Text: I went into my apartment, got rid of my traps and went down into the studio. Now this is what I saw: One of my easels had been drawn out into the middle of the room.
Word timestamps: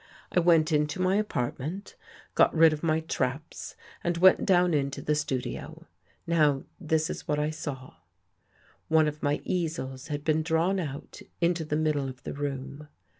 I 0.31 0.39
went 0.39 0.71
into 0.71 0.99
my 0.99 1.17
apartment, 1.17 1.95
got 2.33 2.51
rid 2.55 2.73
of 2.73 2.81
my 2.81 3.01
traps 3.01 3.75
and 4.03 4.17
went 4.17 4.47
down 4.47 4.73
into 4.73 4.99
the 4.99 5.13
studio. 5.13 5.85
Now 6.25 6.63
this 6.79 7.07
is 7.11 7.27
what 7.27 7.37
I 7.37 7.51
saw: 7.51 7.97
One 8.87 9.07
of 9.07 9.21
my 9.21 9.41
easels 9.43 10.07
had 10.07 10.23
been 10.23 10.41
drawn 10.41 10.79
out 10.79 11.21
into 11.39 11.63
the 11.63 11.75
middle 11.77 12.09
of 12.09 12.23
the 12.23 12.33
room. 12.33 12.87